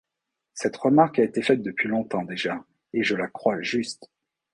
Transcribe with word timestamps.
Cette 0.55 0.77
remarque 0.77 1.19
a 1.19 1.23
été 1.23 1.43
faite 1.43 1.61
depuis 1.61 1.87
longtemps 1.87 2.23
déjà, 2.23 2.65
et 2.91 3.03
je 3.03 3.13
la 3.15 3.27
crois 3.27 3.61
juste. 3.61 4.09